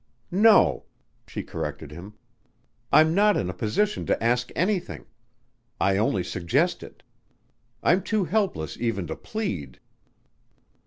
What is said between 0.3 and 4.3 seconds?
"No," she corrected him. "I'm not in a position to